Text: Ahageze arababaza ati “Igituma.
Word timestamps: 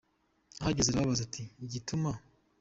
Ahageze 0.61 0.87
arababaza 0.89 1.21
ati 1.27 1.43
“Igituma. 1.65 2.11